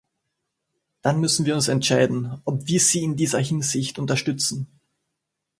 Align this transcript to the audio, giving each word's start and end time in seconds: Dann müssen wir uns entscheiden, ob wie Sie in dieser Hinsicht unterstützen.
Dann 1.03 1.19
müssen 1.21 1.45
wir 1.45 1.53
uns 1.53 1.67
entscheiden, 1.67 2.41
ob 2.43 2.65
wie 2.65 2.79
Sie 2.79 3.03
in 3.03 3.15
dieser 3.17 3.37
Hinsicht 3.37 3.99
unterstützen. 3.99 4.67